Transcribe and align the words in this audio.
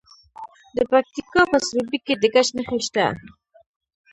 د 0.75 0.77
پکتیکا 0.91 1.41
په 1.51 1.57
سروبي 1.65 1.99
کې 2.05 2.13
د 2.17 2.23
ګچ 2.33 2.47
نښې 2.57 2.79
شته. 2.85 3.05